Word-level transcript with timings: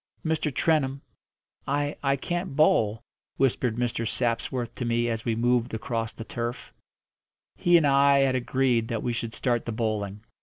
"Mr. 0.25 0.51
Trentham, 0.51 1.03
I 1.67 1.95
I 2.01 2.15
can't 2.15 2.55
bowl," 2.55 3.03
whispered 3.37 3.75
Mr. 3.75 4.07
Sapsworth 4.07 4.73
to 4.73 4.83
me 4.83 5.07
as 5.07 5.25
we 5.25 5.35
moved 5.35 5.75
across 5.75 6.11
the 6.11 6.23
turf. 6.23 6.73
He 7.55 7.77
and 7.77 7.85
I 7.85 8.21
had 8.21 8.33
agreed 8.33 8.87
that 8.87 9.03
we 9.03 9.13
should 9.13 9.35
start 9.35 9.65
the 9.67 9.71
bowling. 9.71 10.21